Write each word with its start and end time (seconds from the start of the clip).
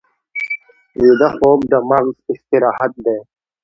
ویده 1.01 1.29
خوب 1.35 1.59
د 1.71 1.73
مغز 1.89 2.15
استراحت 2.31 2.93
دی 3.05 3.17